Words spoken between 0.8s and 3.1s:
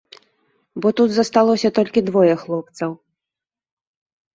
Бо тут засталося толькі двое хлопцаў.